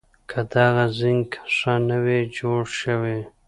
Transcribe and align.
که 0.29 0.39
دغه 0.53 0.85
زېنک 0.97 1.31
ښه 1.55 1.73
نه 1.87 1.97
وي 2.03 2.19
جوړ 2.37 2.61
شوي 2.79 3.19